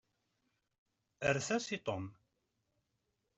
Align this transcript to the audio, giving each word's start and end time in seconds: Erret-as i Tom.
Erret-as 1.31 1.67
i 1.77 1.79
Tom. 1.91 2.03